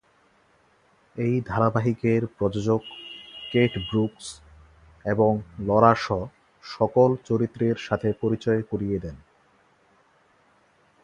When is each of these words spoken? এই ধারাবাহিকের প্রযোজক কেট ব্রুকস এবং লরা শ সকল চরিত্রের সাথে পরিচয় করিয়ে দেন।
এই 1.15 1.35
ধারাবাহিকের 1.41 2.21
প্রযোজক 2.37 2.81
কেট 3.51 3.73
ব্রুকস 3.89 4.25
এবং 5.05 5.31
লরা 5.59 5.93
শ 5.95 6.07
সকল 6.63 7.09
চরিত্রের 7.25 7.75
সাথে 7.77 8.09
পরিচয় 8.21 8.61
করিয়ে 8.61 8.97
দেন। 8.99 9.15